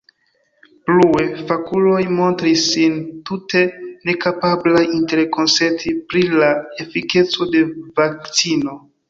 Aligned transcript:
Plue: 0.89 1.25
fakuloj 1.49 1.99
montris 2.19 2.63
sin 2.69 2.95
tute 3.31 3.61
nekapablaj 4.11 4.83
interkonsenti 5.01 5.95
pri 6.15 6.25
la 6.41 6.51
efikeco 6.87 7.51
de 7.55 7.65
vakcino. 8.03 8.77